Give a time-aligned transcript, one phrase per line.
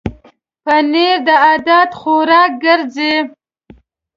[0.63, 3.13] پنېر د عادت خوراک ګرځي.